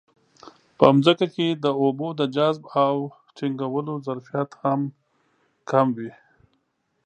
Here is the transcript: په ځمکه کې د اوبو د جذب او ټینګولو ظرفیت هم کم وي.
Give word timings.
په 0.77 0.85
ځمکه 1.03 1.25
کې 1.35 1.47
د 1.63 1.65
اوبو 1.81 2.07
د 2.19 2.21
جذب 2.35 2.63
او 2.85 2.95
ټینګولو 3.35 3.93
ظرفیت 4.05 4.49
هم 4.61 4.81
کم 5.69 5.87
وي. 5.97 6.11